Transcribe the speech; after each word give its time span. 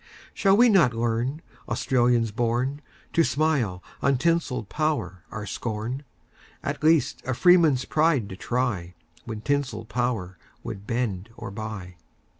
Shall 0.33 0.57
we 0.57 0.67
not 0.67 0.95
learn, 0.95 1.43
Australians 1.69 2.31
born! 2.31 2.81
To 3.13 3.23
smile 3.23 3.83
on 4.01 4.17
tinselled 4.17 4.67
power 4.67 5.21
our 5.29 5.45
scorn,—At 5.45 6.81
least, 6.83 7.21
a 7.23 7.35
freeman's 7.35 7.85
pride 7.85 8.27
to 8.29 8.35
try, 8.35 8.95
When 9.25 9.41
tinselled 9.41 9.89
power 9.89 10.39
would 10.63 10.87
bend 10.87 11.29
or 11.37 11.51
buy? 11.51 11.97